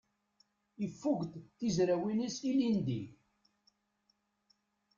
Ifukk-d 0.85 1.45
tizrawin-is 1.57 2.37
ilindi. 2.49 3.03